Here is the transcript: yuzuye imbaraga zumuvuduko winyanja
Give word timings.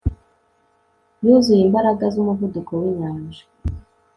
yuzuye 1.23 1.61
imbaraga 1.63 2.03
zumuvuduko 2.13 2.71
winyanja 2.81 3.41